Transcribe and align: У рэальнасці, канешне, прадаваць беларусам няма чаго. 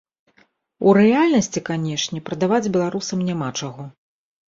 У 0.87 0.93
рэальнасці, 0.99 1.63
канешне, 1.69 2.25
прадаваць 2.33 2.65
беларусам 2.75 3.19
няма 3.33 3.55
чаго. 3.59 3.91